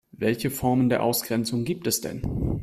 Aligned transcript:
Welche 0.17 0.49
Formen 0.49 0.89
der 0.89 1.03
Ausgrenzung 1.03 1.63
gibt 1.63 1.85
es 1.85 2.01
denn? 2.01 2.23